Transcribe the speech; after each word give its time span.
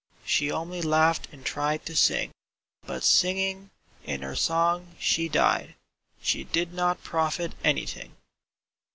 She 0.25 0.49
only 0.51 0.81
laughed 0.81 1.27
and 1.31 1.45
tried 1.45 1.85
to 1.85 1.95
sing. 1.95 2.31
But 2.87 3.03
singing, 3.03 3.69
In 4.03 4.23
her 4.23 4.35
song 4.35 4.95
she 4.97 5.29
died. 5.29 5.75
She 6.23 6.43
did 6.43 6.73
not 6.73 7.03
profit 7.03 7.53
anything. 7.63 8.15